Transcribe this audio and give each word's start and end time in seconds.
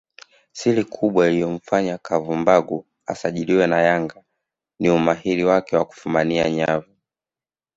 Sifa 0.51 0.83
kubwa 0.83 1.27
iliyomfanya 1.29 1.97
Kavumbagu 1.97 2.85
asajiliwe 3.05 3.67
na 3.67 3.81
Yanga 3.81 4.23
ni 4.79 4.89
umahiri 4.89 5.43
wake 5.43 5.75
wa 5.77 5.85
kufumania 5.85 6.49
nyavu 6.49 6.91